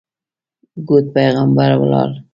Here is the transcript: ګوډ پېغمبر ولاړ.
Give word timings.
ګوډ 0.87 1.05
پېغمبر 1.13 1.71
ولاړ. 1.79 2.11